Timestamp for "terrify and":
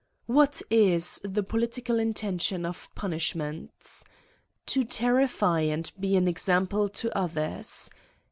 4.83-5.91